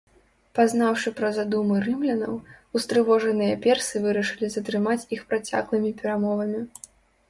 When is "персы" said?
3.69-4.05